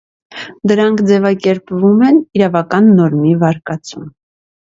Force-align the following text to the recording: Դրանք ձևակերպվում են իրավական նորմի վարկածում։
Դրանք 0.69 1.03
ձևակերպվում 1.09 2.01
են 2.07 2.17
իրավական 2.39 2.89
նորմի 3.01 3.35
վարկածում։ 3.45 4.09